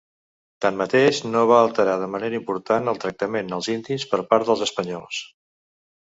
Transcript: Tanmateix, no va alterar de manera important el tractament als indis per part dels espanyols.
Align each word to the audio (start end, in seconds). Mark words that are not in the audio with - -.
Tanmateix, 0.63 1.17
no 1.33 1.41
va 1.49 1.57
alterar 1.65 1.93
de 2.03 2.07
manera 2.13 2.39
important 2.39 2.89
el 2.93 2.97
tractament 3.03 3.57
als 3.59 3.69
indis 3.75 4.07
per 4.13 4.19
part 4.31 4.49
dels 4.51 4.65
espanyols. 4.67 5.21